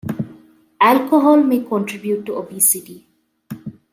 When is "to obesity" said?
2.25-3.05